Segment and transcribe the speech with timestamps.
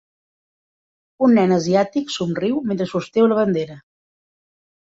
[1.27, 3.79] Un nen asiàtic somriu mentre sosté una bandera.